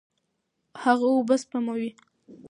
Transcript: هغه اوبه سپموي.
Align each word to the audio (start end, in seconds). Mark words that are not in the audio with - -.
هغه 0.83 1.05
اوبه 1.13 1.35
سپموي. 1.43 1.89